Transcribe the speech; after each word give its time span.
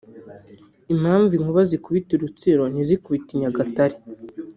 impamvu 0.93 1.31
inkuba 1.35 1.61
zikubita 1.69 2.11
i 2.15 2.19
Rutsiro 2.21 2.63
ntizikubite 2.71 3.29
i 3.33 3.39
Nyagatare 3.41 3.95